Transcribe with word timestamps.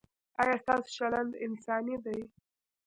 ایا 0.41 0.55
ستاسو 0.63 0.89
چلند 0.97 1.31
انساني 1.45 1.95
دی؟ 2.03 2.19